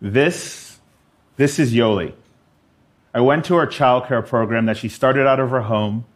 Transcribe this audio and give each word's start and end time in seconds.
This, 0.00 0.78
this 1.36 1.58
is 1.58 1.74
Yoli. 1.74 2.14
I 3.12 3.20
went 3.20 3.44
to 3.46 3.56
her 3.56 3.66
childcare 3.66 4.26
program 4.26 4.66
that 4.66 4.78
she 4.78 4.88
started 4.88 5.26
out 5.26 5.40
of 5.40 5.50
her 5.50 5.62
home 5.62 6.06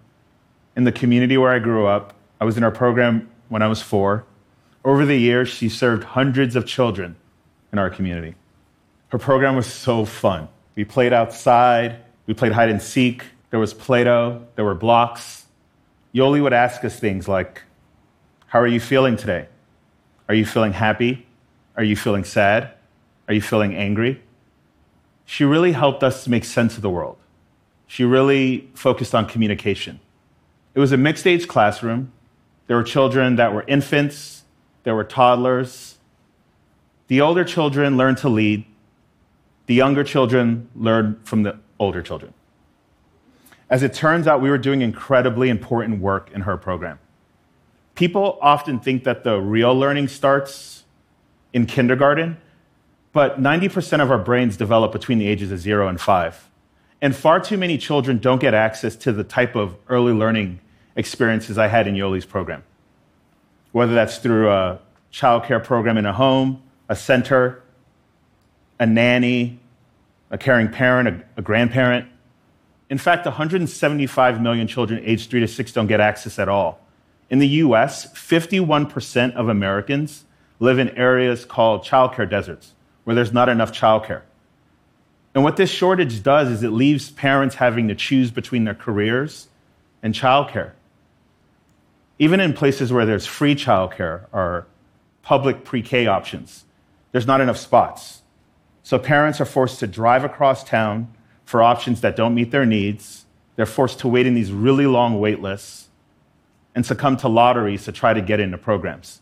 in 0.75 0.85
the 0.85 0.93
community 0.93 1.37
where 1.37 1.53
I 1.53 1.59
grew 1.59 1.87
up. 1.87 2.15
I 2.41 2.45
was 2.45 2.57
in 2.57 2.63
her 2.63 2.71
program 2.71 3.29
when 3.49 3.61
I 3.61 3.67
was 3.67 3.83
four. 3.83 4.25
Over 4.85 5.05
the 5.05 5.17
years, 5.17 5.49
she 5.49 5.69
served 5.69 6.05
hundreds 6.05 6.57
of 6.57 6.67
children 6.67 7.17
in 7.73 7.79
our 7.79 7.91
community. 7.91 8.37
Her 9.09 9.19
program 9.19 9.55
was 9.55 9.67
so 9.67 10.05
fun. 10.05 10.49
We 10.77 10.85
played 10.85 11.13
outside, 11.13 11.99
we 12.27 12.35
played 12.35 12.53
hide 12.53 12.71
and 12.71 12.81
seek, 12.81 13.25
there 13.51 13.61
was 13.61 13.75
Play 13.75 14.05
Doh, 14.05 14.45
there 14.57 14.65
were 14.65 14.75
blocks. 14.75 15.45
Yoli 16.15 16.43
would 16.43 16.53
ask 16.53 16.85
us 16.85 16.99
things 16.99 17.29
like, 17.29 17.63
How 18.47 18.61
are 18.61 18.67
you 18.67 18.81
feeling 18.81 19.17
today? 19.17 19.47
Are 20.29 20.35
you 20.35 20.47
feeling 20.47 20.73
happy? 20.73 21.27
Are 21.77 21.85
you 21.85 21.97
feeling 21.97 22.25
sad? 22.25 22.71
Are 23.29 23.35
you 23.35 23.41
feeling 23.41 23.75
angry? 23.75 24.23
She 25.25 25.45
really 25.45 25.73
helped 25.73 26.03
us 26.03 26.25
to 26.25 26.31
make 26.31 26.45
sense 26.45 26.77
of 26.77 26.83
the 26.83 26.91
world. 26.91 27.17
She 27.87 28.05
really 28.05 28.71
focused 28.75 29.15
on 29.15 29.27
communication. 29.27 30.01
It 30.75 30.81
was 30.81 30.93
a 30.93 30.97
mixed 30.97 31.27
age 31.27 31.49
classroom. 31.49 32.13
There 32.67 32.77
were 32.77 32.83
children 32.83 33.37
that 33.37 33.53
were 33.53 33.65
infants, 33.67 34.43
there 34.85 34.95
were 34.95 35.05
toddlers. 35.05 35.99
The 37.09 37.21
older 37.21 37.45
children 37.45 37.97
learned 37.97 38.19
to 38.19 38.29
lead, 38.29 38.65
the 39.67 39.75
younger 39.75 40.05
children 40.05 40.69
learned 40.75 41.27
from 41.27 41.43
the 41.43 41.59
older 41.79 42.03
children. 42.03 42.33
As 43.69 43.83
it 43.83 43.93
turns 43.93 44.27
out, 44.27 44.41
we 44.41 44.51
were 44.51 44.59
doing 44.59 44.83
incredibly 44.83 45.49
important 45.49 46.01
work 46.01 46.31
in 46.33 46.43
her 46.43 46.57
program. 46.57 46.99
People 47.95 48.39
often 48.41 48.81
think 48.81 49.05
that 49.05 49.25
the 49.25 49.41
real 49.41 49.75
learning 49.79 50.09
starts 50.09 50.85
in 51.53 51.67
kindergarten, 51.67 52.37
but 53.15 53.41
90% 53.41 54.03
of 54.03 54.11
our 54.11 54.19
brains 54.19 54.57
develop 54.57 54.93
between 54.93 55.19
the 55.19 55.29
ages 55.29 55.53
of 55.53 55.61
zero 55.61 55.89
and 55.89 56.01
five. 56.01 56.51
And 57.01 57.15
far 57.15 57.39
too 57.39 57.57
many 57.57 57.79
children 57.79 58.19
don't 58.19 58.41
get 58.41 58.55
access 58.55 58.97
to 58.97 59.13
the 59.13 59.23
type 59.23 59.55
of 59.55 59.77
early 59.89 60.13
learning 60.13 60.59
experiences 60.97 61.57
I 61.57 61.69
had 61.69 61.87
in 61.87 61.95
Yoli's 61.95 62.27
program. 62.27 62.65
Whether 63.71 63.95
that's 63.95 64.19
through 64.19 64.51
a 64.51 64.81
childcare 65.13 65.63
program 65.63 65.97
in 65.97 66.07
a 66.07 66.13
home, 66.13 66.61
a 66.89 66.97
center, 66.97 67.63
a 68.81 68.87
nanny, 68.87 69.61
a 70.31 70.37
caring 70.37 70.69
parent, 70.69 71.09
a, 71.09 71.25
a 71.37 71.43
grandparent. 71.43 72.09
In 72.91 72.99
fact, 72.99 73.27
175 73.27 74.41
million 74.41 74.67
children 74.67 75.01
aged 75.05 75.31
3 75.31 75.41
to 75.41 75.49
6 75.49 75.73
don't 75.73 75.87
get 75.87 76.01
access 76.01 76.39
at 76.41 76.49
all. 76.49 76.81
In 77.31 77.39
the 77.39 77.49
US, 77.49 78.13
51% 78.13 79.35
of 79.35 79.49
Americans 79.49 80.25
live 80.59 80.81
in 80.81 80.89
areas 80.91 81.45
called 81.45 81.85
childcare 81.85 82.29
deserts 82.29 82.74
where 83.05 83.15
there's 83.15 83.33
not 83.33 83.49
enough 83.49 83.73
childcare. 83.73 84.23
And 85.35 85.43
what 85.43 85.57
this 85.57 85.71
shortage 85.71 86.23
does 86.23 86.49
is 86.49 86.63
it 86.63 86.71
leaves 86.71 87.11
parents 87.11 87.57
having 87.57 87.89
to 87.89 87.95
choose 87.95 88.31
between 88.31 88.65
their 88.65 88.75
careers 88.75 89.49
and 90.03 90.15
childcare. 90.15 90.73
Even 92.19 92.41
in 92.41 92.53
places 92.53 92.93
where 92.93 93.05
there's 93.05 93.27
free 93.27 93.55
childcare 93.55 94.27
or 94.33 94.67
public 95.23 95.65
pre 95.65 95.83
K 95.83 96.07
options, 96.07 96.65
there's 97.13 97.27
not 97.27 97.41
enough 97.41 97.57
spots. 97.57 98.23
So 98.83 98.99
parents 98.99 99.41
are 99.41 99.47
forced 99.47 99.81
to 99.81 99.87
drive 99.87 100.25
across 100.25 100.63
town 100.63 101.13
for 101.45 101.63
options 101.63 102.01
that 102.03 102.17
don't 102.17 102.35
meet 102.35 102.51
their 102.51 102.67
needs. 102.67 103.25
They're 103.57 103.67
forced 103.67 103.99
to 104.01 104.09
wait 104.09 104.27
in 104.27 104.35
these 104.35 104.53
really 104.53 104.87
long 104.87 105.19
wait 105.19 105.41
lists 105.41 105.89
and 106.75 106.85
succumb 106.85 107.17
to 107.19 107.29
lotteries 107.29 107.85
to 107.85 107.93
try 107.93 108.15
to 108.15 108.21
get 108.21 108.41
into 108.41 108.59
programs. 108.59 109.21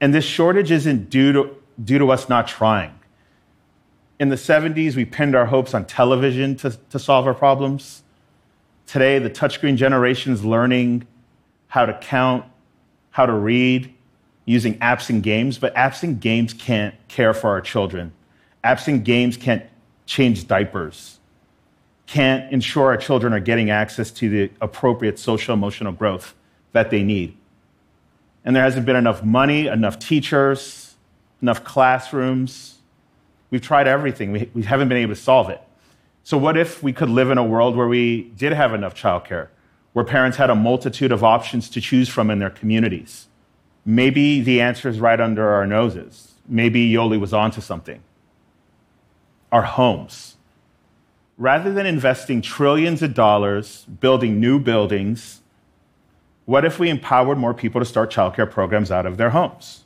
And 0.00 0.14
this 0.14 0.24
shortage 0.24 0.70
isn't 0.70 1.10
due 1.10 1.32
to, 1.32 1.56
due 1.82 1.98
to 1.98 2.10
us 2.10 2.28
not 2.28 2.48
trying 2.48 2.98
in 4.18 4.30
the 4.30 4.36
70s, 4.36 4.96
we 4.96 5.04
pinned 5.04 5.34
our 5.34 5.46
hopes 5.46 5.74
on 5.74 5.84
television 5.84 6.56
to, 6.56 6.70
to 6.90 6.98
solve 6.98 7.26
our 7.26 7.34
problems. 7.34 8.02
Today, 8.86 9.18
the 9.18 9.30
touchscreen 9.30 9.76
generation 9.76 10.32
is 10.32 10.44
learning 10.44 11.06
how 11.68 11.86
to 11.86 11.92
count, 11.98 12.44
how 13.10 13.26
to 13.26 13.32
read, 13.32 13.92
using 14.46 14.78
apps 14.78 15.10
and 15.10 15.22
games, 15.22 15.58
but 15.58 15.74
apps 15.74 16.02
and 16.02 16.20
games 16.20 16.54
can't 16.54 16.94
care 17.08 17.34
for 17.34 17.50
our 17.50 17.60
children. 17.60 18.12
Apps 18.64 18.88
and 18.88 19.04
games 19.04 19.36
can't 19.36 19.64
change 20.06 20.46
diapers, 20.46 21.18
can't 22.06 22.50
ensure 22.52 22.86
our 22.86 22.96
children 22.96 23.32
are 23.32 23.40
getting 23.40 23.70
access 23.70 24.10
to 24.12 24.30
the 24.30 24.50
appropriate 24.60 25.18
social 25.18 25.52
emotional 25.52 25.92
growth 25.92 26.34
that 26.72 26.90
they 26.90 27.02
need. 27.02 27.36
And 28.44 28.54
there 28.54 28.62
hasn't 28.62 28.86
been 28.86 28.96
enough 28.96 29.24
money, 29.24 29.66
enough 29.66 29.98
teachers, 29.98 30.94
enough 31.42 31.64
classrooms 31.64 32.75
We've 33.56 33.62
tried 33.62 33.88
everything, 33.88 34.32
we, 34.32 34.50
we 34.52 34.64
haven't 34.64 34.90
been 34.90 34.98
able 34.98 35.14
to 35.14 35.20
solve 35.20 35.48
it. 35.48 35.62
So, 36.24 36.36
what 36.36 36.58
if 36.58 36.82
we 36.82 36.92
could 36.92 37.08
live 37.08 37.30
in 37.30 37.38
a 37.38 37.42
world 37.42 37.74
where 37.74 37.88
we 37.88 38.24
did 38.36 38.52
have 38.52 38.74
enough 38.74 38.94
childcare, 38.94 39.48
where 39.94 40.04
parents 40.04 40.36
had 40.36 40.50
a 40.50 40.54
multitude 40.54 41.10
of 41.10 41.24
options 41.24 41.70
to 41.70 41.80
choose 41.80 42.06
from 42.06 42.30
in 42.30 42.38
their 42.38 42.50
communities? 42.50 43.28
Maybe 43.86 44.42
the 44.42 44.60
answer 44.60 44.90
is 44.90 45.00
right 45.00 45.18
under 45.18 45.48
our 45.48 45.66
noses. 45.66 46.34
Maybe 46.46 46.92
Yoli 46.92 47.18
was 47.18 47.32
onto 47.32 47.62
something. 47.62 48.02
Our 49.50 49.62
homes. 49.62 50.36
Rather 51.38 51.72
than 51.72 51.86
investing 51.86 52.42
trillions 52.42 53.00
of 53.00 53.14
dollars 53.14 53.86
building 53.86 54.38
new 54.38 54.58
buildings, 54.58 55.40
what 56.44 56.66
if 56.66 56.78
we 56.78 56.90
empowered 56.90 57.38
more 57.38 57.54
people 57.54 57.80
to 57.80 57.86
start 57.86 58.12
childcare 58.12 58.50
programs 58.50 58.90
out 58.90 59.06
of 59.06 59.16
their 59.16 59.30
homes? 59.30 59.84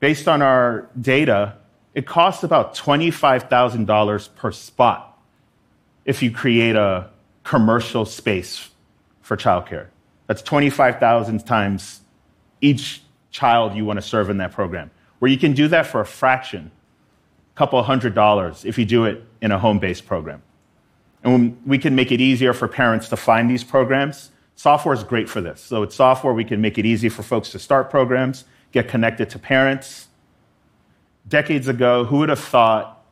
Based 0.00 0.26
on 0.26 0.40
our 0.40 0.88
data, 0.98 1.58
it 1.94 2.06
costs 2.06 2.42
about 2.42 2.74
$25,000 2.74 4.34
per 4.34 4.52
spot 4.52 5.18
if 6.04 6.22
you 6.22 6.30
create 6.30 6.76
a 6.76 7.10
commercial 7.44 8.04
space 8.04 8.68
for 9.22 9.36
childcare. 9.36 9.86
That's 10.26 10.42
25,000 10.42 11.46
times 11.46 12.00
each 12.60 13.02
child 13.30 13.74
you 13.74 13.84
want 13.84 13.98
to 13.98 14.02
serve 14.02 14.30
in 14.30 14.38
that 14.38 14.52
program. 14.52 14.90
Where 15.18 15.30
you 15.30 15.38
can 15.38 15.52
do 15.52 15.68
that 15.68 15.86
for 15.86 16.00
a 16.00 16.06
fraction, 16.06 16.70
a 17.54 17.58
couple 17.58 17.82
hundred 17.82 18.14
dollars 18.14 18.64
if 18.64 18.78
you 18.78 18.84
do 18.84 19.04
it 19.04 19.22
in 19.40 19.52
a 19.52 19.58
home 19.58 19.78
based 19.78 20.06
program. 20.06 20.42
And 21.22 21.58
we 21.64 21.78
can 21.78 21.94
make 21.94 22.12
it 22.12 22.20
easier 22.20 22.52
for 22.52 22.68
parents 22.68 23.08
to 23.08 23.16
find 23.16 23.48
these 23.48 23.64
programs. 23.64 24.30
Software 24.56 24.94
is 24.94 25.02
great 25.02 25.28
for 25.28 25.40
this. 25.40 25.60
So, 25.60 25.80
with 25.80 25.92
software, 25.92 26.34
we 26.34 26.44
can 26.44 26.60
make 26.60 26.78
it 26.78 26.84
easy 26.84 27.08
for 27.08 27.22
folks 27.22 27.50
to 27.52 27.58
start 27.58 27.90
programs, 27.90 28.44
get 28.72 28.88
connected 28.88 29.30
to 29.30 29.38
parents, 29.38 30.08
decades 31.28 31.68
ago, 31.68 32.04
who 32.04 32.18
would 32.18 32.28
have 32.28 32.40
thought 32.40 33.02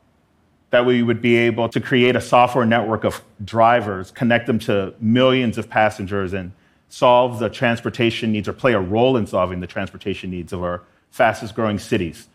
that 0.71 0.87
we 0.87 1.03
would 1.03 1.21
be 1.21 1.37
able 1.37 1.69
to 1.69 1.81
create 1.81 2.17
a 2.17 2.21
software 2.21 2.65
network 2.65 3.05
of 3.05 3.23
drivers, 3.45 4.11
connect 4.11 4.47
them 4.47 4.59
to 4.59 4.95
millions 5.01 5.59
of 5.59 5.69
passengers, 5.69 6.33
and 6.33 6.53
solve 6.89 7.39
the 7.39 7.51
transportation 7.51 8.33
needs 8.33 8.49
or 8.49 8.53
play 8.53 8.73
a 8.73 8.81
role 8.81 9.17
in 9.17 9.27
solving 9.27 9.61
the 9.61 9.67
transportation 9.67 10.31
needs 10.31 10.53
of 10.53 10.63
our 10.63 10.83
fastest 11.11 11.55
growing 11.55 11.79
cities? 11.79 12.29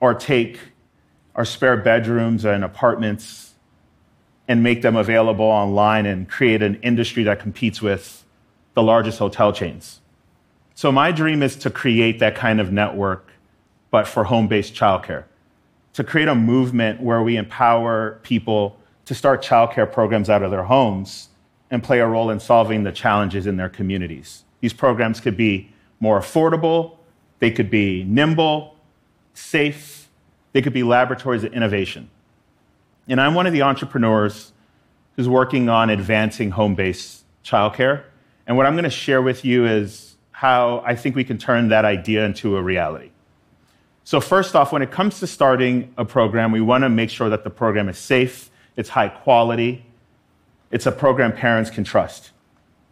Or 0.00 0.12
take 0.12 0.58
our 1.34 1.44
spare 1.44 1.76
bedrooms 1.76 2.44
and 2.44 2.64
apartments 2.64 3.54
and 4.46 4.62
make 4.62 4.82
them 4.82 4.96
available 4.96 5.44
online 5.44 6.06
and 6.06 6.28
create 6.28 6.62
an 6.62 6.76
industry 6.82 7.22
that 7.24 7.40
competes 7.40 7.80
with 7.80 8.24
the 8.74 8.82
largest 8.82 9.18
hotel 9.18 9.52
chains. 9.52 10.00
So, 10.74 10.90
my 10.90 11.12
dream 11.12 11.42
is 11.42 11.56
to 11.56 11.70
create 11.70 12.18
that 12.18 12.34
kind 12.34 12.60
of 12.60 12.72
network 12.72 13.30
but 13.94 14.08
for 14.08 14.24
home 14.24 14.48
based 14.48 14.74
childcare. 14.74 15.22
To 15.92 16.02
create 16.02 16.26
a 16.26 16.34
movement 16.34 17.00
where 17.00 17.22
we 17.22 17.36
empower 17.36 18.18
people 18.24 18.76
to 19.04 19.14
start 19.14 19.40
childcare 19.40 19.86
programs 19.90 20.28
out 20.28 20.42
of 20.42 20.50
their 20.50 20.64
homes 20.64 21.28
and 21.70 21.80
play 21.80 22.00
a 22.00 22.06
role 22.08 22.28
in 22.30 22.40
solving 22.40 22.82
the 22.82 22.90
challenges 22.90 23.46
in 23.46 23.56
their 23.56 23.68
communities. 23.68 24.42
These 24.62 24.72
programs 24.72 25.20
could 25.20 25.36
be 25.36 25.70
more 26.00 26.18
affordable, 26.18 26.96
they 27.38 27.52
could 27.52 27.70
be 27.70 28.02
nimble, 28.02 28.74
safe, 29.34 30.08
they 30.54 30.60
could 30.60 30.72
be 30.72 30.82
laboratories 30.82 31.44
of 31.44 31.52
innovation. 31.52 32.10
And 33.06 33.20
I'm 33.20 33.34
one 33.34 33.46
of 33.46 33.52
the 33.52 33.62
entrepreneurs 33.62 34.50
who's 35.14 35.28
working 35.28 35.68
on 35.68 35.88
advancing 35.88 36.50
home 36.50 36.74
based 36.74 37.22
childcare. 37.44 38.02
And 38.48 38.56
what 38.56 38.66
I'm 38.66 38.74
going 38.74 38.82
to 38.82 38.90
share 38.90 39.22
with 39.22 39.44
you 39.44 39.66
is 39.66 40.16
how 40.32 40.82
I 40.84 40.96
think 40.96 41.14
we 41.14 41.22
can 41.22 41.38
turn 41.38 41.68
that 41.68 41.84
idea 41.84 42.24
into 42.24 42.56
a 42.56 42.60
reality. 42.60 43.10
So, 44.06 44.20
first 44.20 44.54
off, 44.54 44.70
when 44.70 44.82
it 44.82 44.90
comes 44.90 45.18
to 45.20 45.26
starting 45.26 45.94
a 45.96 46.04
program, 46.04 46.52
we 46.52 46.60
want 46.60 46.84
to 46.84 46.90
make 46.90 47.08
sure 47.08 47.30
that 47.30 47.42
the 47.42 47.48
program 47.48 47.88
is 47.88 47.96
safe, 47.96 48.50
it's 48.76 48.90
high 48.90 49.08
quality, 49.08 49.86
it's 50.70 50.84
a 50.84 50.92
program 50.92 51.32
parents 51.32 51.70
can 51.70 51.84
trust. 51.84 52.30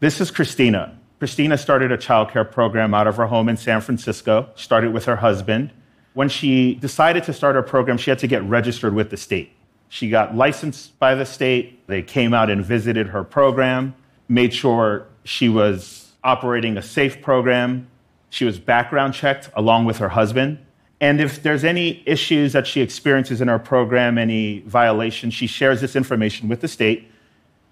This 0.00 0.22
is 0.22 0.30
Christina. 0.30 0.98
Christina 1.18 1.58
started 1.58 1.92
a 1.92 1.98
childcare 1.98 2.50
program 2.50 2.94
out 2.94 3.06
of 3.06 3.16
her 3.16 3.26
home 3.26 3.50
in 3.50 3.58
San 3.58 3.82
Francisco, 3.82 4.48
started 4.54 4.94
with 4.94 5.04
her 5.04 5.16
husband. 5.16 5.70
When 6.14 6.30
she 6.30 6.76
decided 6.76 7.24
to 7.24 7.34
start 7.34 7.56
her 7.56 7.62
program, 7.62 7.98
she 7.98 8.10
had 8.10 8.18
to 8.20 8.26
get 8.26 8.42
registered 8.44 8.94
with 8.94 9.10
the 9.10 9.18
state. 9.18 9.52
She 9.90 10.08
got 10.08 10.34
licensed 10.34 10.98
by 10.98 11.14
the 11.14 11.26
state. 11.26 11.86
They 11.88 12.00
came 12.00 12.32
out 12.32 12.48
and 12.48 12.64
visited 12.64 13.08
her 13.08 13.22
program, 13.22 13.94
made 14.28 14.54
sure 14.54 15.06
she 15.24 15.50
was 15.50 16.10
operating 16.24 16.78
a 16.78 16.82
safe 16.82 17.20
program. 17.20 17.86
She 18.30 18.46
was 18.46 18.58
background 18.58 19.12
checked 19.12 19.50
along 19.54 19.84
with 19.84 19.98
her 19.98 20.08
husband 20.08 20.58
And 21.02 21.20
if 21.20 21.42
there's 21.42 21.64
any 21.64 22.00
issues 22.06 22.52
that 22.52 22.64
she 22.64 22.80
experiences 22.80 23.40
in 23.40 23.48
our 23.48 23.58
program, 23.58 24.18
any 24.18 24.60
violations, 24.60 25.34
she 25.34 25.48
shares 25.48 25.80
this 25.80 25.96
information 25.96 26.48
with 26.48 26.60
the 26.60 26.68
state, 26.68 27.10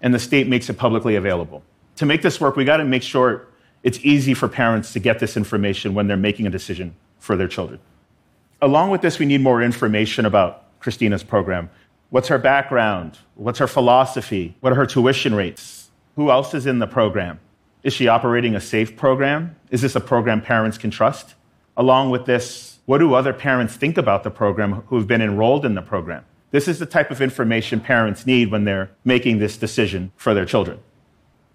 and 0.01 0.13
the 0.13 0.19
state 0.19 0.49
makes 0.49 0.69
it 0.69 0.77
publicly 0.77 1.15
available. 1.15 1.63
To 1.95 2.05
make 2.05 2.23
this 2.23 2.41
work, 2.41 2.57
we 2.57 2.65
got 2.65 2.77
to 2.77 2.83
make 2.83 3.03
sure 3.03 3.47
it's 3.83 3.99
easy 4.03 4.33
for 4.33 4.49
parents 4.49 4.91
to 4.93 4.99
get 4.99 5.19
this 5.19 5.37
information 5.37 5.93
when 5.93 6.07
they're 6.07 6.17
making 6.17 6.45
a 6.45 6.49
decision 6.49 6.93
for 7.19 7.37
their 7.37 7.47
children. 7.47 7.79
Along 8.61 8.89
with 8.89 8.99
this, 8.99 9.17
we 9.17 9.25
need 9.25 9.39
more 9.39 9.63
information 9.63 10.25
about 10.25 10.65
Christina's 10.81 11.23
program. 11.23 11.69
What's 12.09 12.27
her 12.27 12.37
background? 12.37 13.17
What's 13.35 13.59
her 13.59 13.67
philosophy? 13.67 14.57
What 14.59 14.73
are 14.73 14.75
her 14.75 14.85
tuition 14.85 15.33
rates? 15.33 15.89
Who 16.17 16.31
else 16.31 16.53
is 16.53 16.65
in 16.65 16.79
the 16.79 16.87
program? 16.87 17.39
Is 17.81 17.93
she 17.93 18.09
operating 18.09 18.55
a 18.55 18.61
safe 18.61 18.97
program? 18.97 19.55
Is 19.69 19.81
this 19.81 19.95
a 19.95 20.01
program 20.01 20.41
parents 20.41 20.77
can 20.77 20.91
trust? 20.91 21.35
Along 21.77 22.09
with 22.09 22.25
this, 22.25 22.70
what 22.85 22.97
do 22.97 23.13
other 23.13 23.33
parents 23.33 23.75
think 23.75 23.97
about 23.97 24.23
the 24.23 24.31
program 24.31 24.83
who 24.87 24.97
have 24.97 25.07
been 25.07 25.21
enrolled 25.21 25.65
in 25.65 25.75
the 25.75 25.81
program? 25.81 26.25
This 26.51 26.67
is 26.67 26.79
the 26.79 26.85
type 26.85 27.11
of 27.11 27.21
information 27.21 27.79
parents 27.79 28.25
need 28.25 28.51
when 28.51 28.65
they're 28.65 28.91
making 29.05 29.39
this 29.39 29.57
decision 29.57 30.11
for 30.17 30.33
their 30.33 30.45
children. 30.45 30.79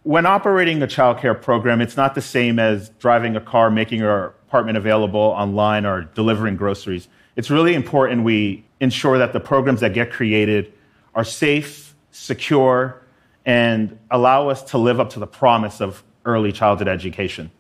When 0.05 0.25
operating 0.25 0.82
a 0.82 0.87
childcare 0.87 1.40
program, 1.40 1.81
it's 1.81 1.96
not 1.96 2.14
the 2.14 2.23
same 2.23 2.58
as 2.58 2.90
driving 3.00 3.37
a 3.37 3.40
car, 3.40 3.70
making 3.70 3.99
your 3.99 4.34
apartment 4.46 4.78
available 4.78 5.20
online, 5.20 5.84
or 5.84 6.02
delivering 6.14 6.56
groceries. 6.56 7.08
It's 7.34 7.50
really 7.50 7.75
important 7.75 8.23
we 8.23 8.64
ensure 8.81 9.19
that 9.19 9.32
the 9.32 9.40
programs 9.40 9.81
that 9.81 9.93
get 9.93 10.12
created 10.12 10.73
are 11.14 11.25
safe, 11.25 11.94
secure, 12.12 13.02
and 13.44 13.99
allow 14.11 14.49
us 14.49 14.62
to 14.62 14.78
live 14.78 15.00
up 15.00 15.11
to 15.11 15.19
the 15.19 15.26
promise 15.26 15.81
of 15.81 16.02
early 16.25 16.52
childhood 16.52 16.88
education. 16.88 17.50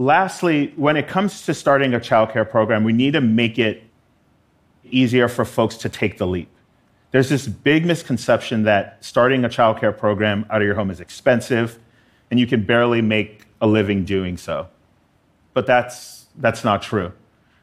Lastly, 0.00 0.72
when 0.76 0.96
it 0.96 1.08
comes 1.08 1.44
to 1.46 1.52
starting 1.52 1.92
a 1.92 1.98
childcare 1.98 2.48
program, 2.48 2.84
we 2.84 2.92
need 2.92 3.14
to 3.14 3.20
make 3.20 3.58
it 3.58 3.82
easier 4.84 5.26
for 5.26 5.44
folks 5.44 5.76
to 5.78 5.88
take 5.88 6.18
the 6.18 6.26
leap. 6.26 6.48
There's 7.10 7.28
this 7.28 7.48
big 7.48 7.84
misconception 7.84 8.62
that 8.62 9.04
starting 9.04 9.44
a 9.44 9.48
childcare 9.48 9.96
program 9.96 10.46
out 10.50 10.62
of 10.62 10.66
your 10.66 10.76
home 10.76 10.90
is 10.90 11.00
expensive 11.00 11.80
and 12.30 12.38
you 12.38 12.46
can 12.46 12.62
barely 12.62 13.02
make 13.02 13.46
a 13.60 13.66
living 13.66 14.04
doing 14.04 14.36
so. 14.36 14.68
But 15.52 15.66
that's, 15.66 16.26
that's 16.36 16.62
not 16.62 16.80
true. 16.80 17.12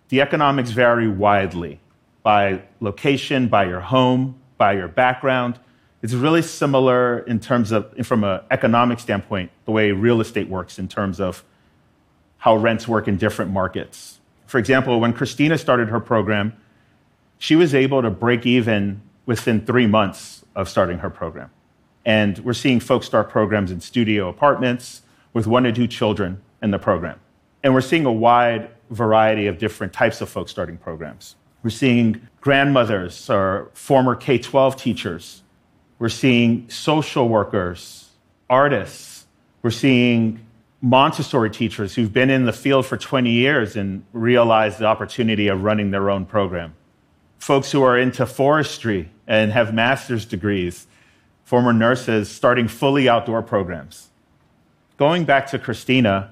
The 0.09 0.19
economics 0.19 0.71
vary 0.71 1.07
widely 1.07 1.79
by 2.21 2.63
location, 2.81 3.47
by 3.47 3.65
your 3.65 3.79
home, 3.79 4.35
by 4.57 4.73
your 4.73 4.89
background. 4.89 5.57
It's 6.01 6.13
really 6.13 6.41
similar 6.41 7.19
in 7.19 7.39
terms 7.39 7.71
of, 7.71 7.93
from 8.05 8.23
an 8.25 8.41
economic 8.51 8.99
standpoint, 8.99 9.51
the 9.63 9.71
way 9.71 9.91
real 9.91 10.19
estate 10.19 10.49
works 10.49 10.77
in 10.79 10.87
terms 10.87 11.21
of 11.21 11.45
how 12.45 12.55
rents 12.55 12.87
work 12.87 13.07
in 13.07 13.17
different 13.17 13.49
markets. 13.49 14.19
For 14.45 14.59
example, 14.59 14.99
when 14.99 15.13
Christina 15.13 15.57
started 15.57 15.89
her 15.89 15.99
program, 15.99 16.53
she 17.39 17.55
was 17.55 17.73
able 17.73 18.03
to 18.03 18.11
break 18.11 18.45
even 18.45 19.01
within 19.25 19.65
three 19.65 19.87
months 19.87 20.45
of 20.55 20.69
starting 20.69 20.99
her 20.99 21.09
program. 21.09 21.49
And 22.05 22.37
we're 22.45 22.53
seeing 22.53 22.79
folks 22.79 23.07
start 23.07 23.31
programs 23.31 23.71
in 23.71 23.81
studio 23.81 24.29
apartments 24.29 25.01
with 25.33 25.47
one 25.47 25.63
to 25.63 25.71
two 25.71 25.87
children 25.87 26.39
in 26.61 26.69
the 26.69 26.77
program. 26.77 27.19
And 27.63 27.73
we're 27.73 27.81
seeing 27.81 28.05
a 28.05 28.13
wide 28.13 28.69
variety 28.91 29.47
of 29.47 29.57
different 29.57 29.91
types 29.91 30.21
of 30.21 30.29
folks 30.29 30.51
starting 30.51 30.77
programs. 30.77 31.37
We're 31.63 31.71
seeing 31.71 32.27
grandmothers 32.41 33.27
or 33.27 33.71
former 33.73 34.15
K 34.15 34.37
12 34.37 34.75
teachers. 34.75 35.41
We're 35.97 36.09
seeing 36.09 36.69
social 36.69 37.27
workers, 37.27 38.11
artists. 38.51 39.25
We're 39.63 39.71
seeing 39.71 40.45
Montessori 40.81 41.49
teachers 41.49 41.95
who've 41.95 42.13
been 42.13 42.29
in 42.29 42.45
the 42.45 42.53
field 42.53 42.85
for 42.85 42.97
20 42.97 43.29
years 43.29 43.75
and 43.75 44.03
realized 44.13 44.79
the 44.79 44.85
opportunity 44.85 45.47
of 45.47 45.63
running 45.63 45.91
their 45.91 46.09
own 46.09 46.25
program. 46.25 46.75
Folks 47.39 47.71
who 47.71 47.81
are 47.81 47.97
into 47.97 48.25
forestry 48.25 49.09
and 49.27 49.51
have 49.51 49.73
master's 49.73 50.25
degrees, 50.25 50.87
former 51.43 51.73
nurses 51.73 52.29
starting 52.29 52.67
fully 52.67 53.09
outdoor 53.09 53.41
programs. 53.41 54.09
Going 54.97 55.25
back 55.25 55.47
to 55.47 55.59
Christina, 55.59 56.31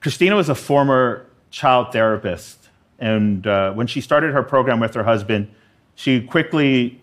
Christina 0.00 0.36
was 0.36 0.48
a 0.48 0.54
former 0.54 1.26
child 1.50 1.92
therapist. 1.92 2.68
And 2.98 3.46
uh, 3.46 3.72
when 3.72 3.86
she 3.86 4.00
started 4.00 4.32
her 4.32 4.42
program 4.42 4.80
with 4.80 4.94
her 4.94 5.04
husband, 5.04 5.48
she 5.94 6.20
quickly 6.20 7.00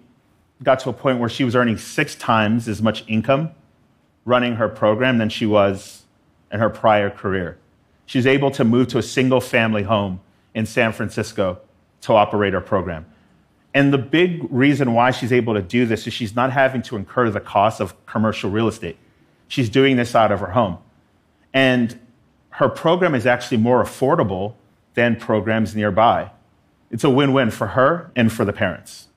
got 0.64 0.80
to 0.80 0.90
a 0.90 0.94
point 0.94 1.20
where 1.20 1.30
she 1.30 1.44
was 1.44 1.56
earning 1.56 1.78
six 1.78 2.16
times 2.16 2.68
as 2.68 2.82
much 2.82 3.04
income 3.08 3.52
running 4.26 4.56
her 4.56 4.68
program 4.68 5.18
than 5.20 5.30
she 5.30 5.46
was 5.46 6.04
in 6.52 6.60
her 6.60 6.70
prior 6.70 7.10
career. 7.10 7.58
She's 8.06 8.26
able 8.26 8.52
to 8.52 8.64
move 8.64 8.88
to 8.90 8.98
a 8.98 9.04
single 9.04 9.42
family 9.42 9.84
home 9.84 10.22
in 10.54 10.66
San 10.66 10.94
Francisco 10.94 11.60
to 12.02 12.14
operate 12.14 12.54
her 12.54 12.62
program. 12.62 13.06
And 13.74 13.94
the 13.94 13.98
big 13.98 14.48
reason 14.50 14.94
why 14.94 15.12
she's 15.12 15.32
able 15.32 15.54
to 15.54 15.62
do 15.62 15.86
this 15.86 16.08
is 16.08 16.14
she's 16.14 16.36
not 16.36 16.52
having 16.52 16.82
to 16.84 16.96
incur 16.96 17.30
the 17.30 17.40
cost 17.40 17.80
of 17.80 18.06
commercial 18.06 18.50
real 18.50 18.68
estate. 18.68 18.98
She's 19.48 19.70
doing 19.70 19.98
this 19.98 20.16
out 20.16 20.32
of 20.32 20.40
her 20.40 20.52
home. 20.52 20.78
And 21.54 22.00
her 22.52 22.70
program 22.70 23.14
is 23.14 23.26
actually 23.26 23.58
more 23.58 23.84
affordable 23.84 24.56
than 24.96 25.16
programs 25.16 25.76
nearby. 25.76 26.32
It's 26.90 27.04
a 27.04 27.10
win 27.10 27.34
win 27.34 27.52
for 27.52 27.68
her 27.68 28.12
and 28.16 28.32
for 28.32 28.46
the 28.46 28.54
parents. 28.54 29.08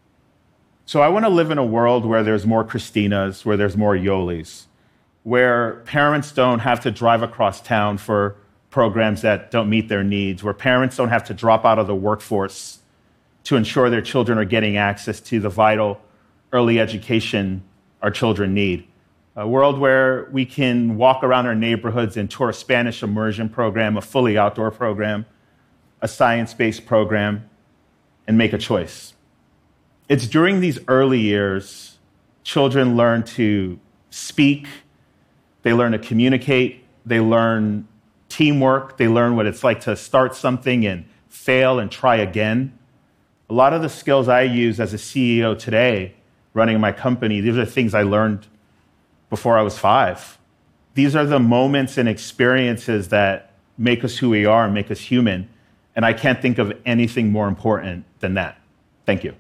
So 0.85 1.01
I 1.01 1.09
want 1.09 1.25
to 1.25 1.31
live 1.31 1.51
in 1.51 1.57
a 1.57 1.65
world 1.65 2.05
where 2.05 2.23
there's 2.23 2.45
more 2.45 2.65
Christinas, 2.65 3.45
where 3.45 3.57
there's 3.57 3.77
more 3.77 3.95
Yolis, 3.95 4.67
where 5.23 5.77
parents 5.87 6.33
don't 6.33 6.61
have 6.61 6.81
to 6.81 6.91
drive 6.91 7.23
across 7.23 7.61
town 7.61 7.99
for 7.99 8.37
programs 8.71 9.23
that 9.23 9.51
don't 9.51 9.69
meet 9.69 9.89
their 9.89 10.05
needs, 10.05 10.43
where 10.43 10.55
parents 10.55 10.97
don't 10.97 11.09
have 11.09 11.25
to 11.25 11.35
drop 11.35 11.65
out 11.65 11.79
of 11.79 11.87
the 11.87 11.95
workforce 11.95 12.79
to 13.45 13.57
ensure 13.57 13.91
their 13.91 14.03
children 14.03 14.39
are 14.39 14.45
getting 14.45 14.77
access 14.77 15.21
to 15.21 15.41
the 15.41 15.49
vital 15.49 16.01
early 16.53 16.81
education 16.81 17.63
our 18.03 18.11
children 18.11 18.55
need 18.55 18.87
a 19.37 19.47
world 19.47 19.79
where 19.79 20.29
we 20.33 20.45
can 20.45 20.97
walk 20.97 21.23
around 21.23 21.47
our 21.47 21.55
neighborhoods 21.55 22.17
and 22.17 22.31
tour 22.31 22.51
a 22.51 22.55
Spanish 22.55 23.03
immersion 23.03 23.49
program, 23.49 23.97
a 23.97 24.01
fully 24.01 24.37
outdoor 24.37 24.71
program, 24.71 25.25
a 26.01 26.09
science 26.09 26.53
based 26.53 26.85
program, 26.85 27.49
and 28.27 28.37
make 28.37 28.53
a 28.53 28.59
choice. 28.59 29.15
It's 30.09 30.27
during 30.27 30.61
these 30.61 30.79
early 30.89 31.21
years 31.21 31.99
children 32.43 32.97
learn 32.97 33.23
to 33.23 33.79
speak, 34.11 34.67
they 35.63 35.73
learn 35.73 35.93
to 35.93 35.99
communicate, 35.99 36.85
they 37.05 37.21
learn 37.21 37.87
teamwork, 38.29 38.97
they 38.97 39.09
learn 39.09 39.37
what 39.37 39.47
it's 39.47 39.65
like 39.65 39.81
to 39.81 39.97
start 39.97 40.35
something 40.35 40.87
and 40.87 41.05
fail 41.29 41.79
and 41.79 41.91
try 41.91 42.17
again. 42.17 42.77
A 43.49 43.55
lot 43.55 43.73
of 43.73 43.83
the 43.83 43.89
skills 43.89 44.29
I 44.29 44.43
use 44.43 44.79
as 44.81 44.95
a 44.95 44.97
CEO 44.97 45.59
today, 45.59 46.15
running 46.55 46.81
my 46.81 46.93
company, 46.93 47.41
these 47.41 47.57
are 47.57 47.65
things 47.65 47.95
I 47.95 48.03
learned 48.03 48.47
before 49.29 49.59
I 49.59 49.63
was 49.63 49.79
five. 49.79 50.39
These 50.95 51.15
are 51.17 51.25
the 51.25 51.39
moments 51.39 51.99
and 51.99 52.09
experiences 52.09 53.09
that 53.09 53.53
make 53.79 54.05
us 54.05 54.19
who 54.19 54.31
we 54.31 54.45
are 54.45 54.65
and 54.65 54.75
make 54.75 54.91
us 54.91 55.01
human. 55.01 55.49
And 55.97 56.05
I 56.05 56.13
can't 56.13 56.41
think 56.41 56.59
of 56.59 56.73
anything 56.85 57.31
more 57.31 57.49
important 57.49 58.05
than 58.21 58.35
that. 58.35 58.61
Thank 59.07 59.25
you. 59.25 59.35